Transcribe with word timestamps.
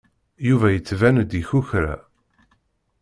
Yuba 0.47 0.67
yettban-d 0.71 1.31
ikukra. 1.41 1.95